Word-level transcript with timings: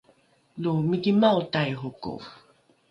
lo 0.61 0.73
mikimao 0.89 1.39
taihoko 1.51 2.11